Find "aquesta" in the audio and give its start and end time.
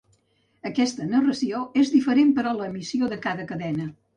0.69-1.05